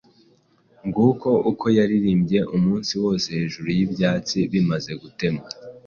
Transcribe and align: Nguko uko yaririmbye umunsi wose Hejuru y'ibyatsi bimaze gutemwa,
Nguko 0.87 1.29
uko 1.51 1.65
yaririmbye 1.77 2.39
umunsi 2.55 2.93
wose 3.03 3.27
Hejuru 3.37 3.67
y'ibyatsi 3.77 4.37
bimaze 4.51 4.91
gutemwa, 5.01 5.47